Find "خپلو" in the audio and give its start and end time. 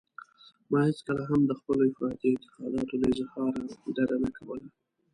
1.59-1.81